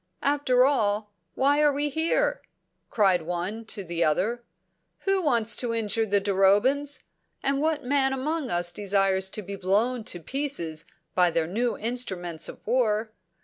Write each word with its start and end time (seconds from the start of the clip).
"After 0.23 0.65
all, 0.65 1.11
why 1.35 1.61
are 1.61 1.71
we 1.71 1.89
here?" 1.89 2.41
cried 2.89 3.21
one 3.21 3.65
to 3.65 3.83
the 3.83 4.03
other. 4.03 4.43
"Who 5.01 5.21
wants 5.21 5.55
to 5.57 5.75
injure 5.75 6.07
the 6.07 6.19
Durobans? 6.19 7.03
And 7.43 7.61
what 7.61 7.83
man 7.83 8.11
among 8.11 8.49
us 8.49 8.71
desires 8.71 9.29
to 9.29 9.43
be 9.43 9.55
blown 9.55 10.03
to 10.05 10.19
pieces 10.19 10.85
by 11.13 11.29
their 11.29 11.45
new 11.45 11.77
instruments 11.77 12.49
of 12.49 12.65
war? 12.65 13.11